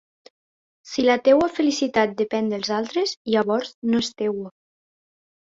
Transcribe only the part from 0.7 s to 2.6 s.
Si la teua felicitat depèn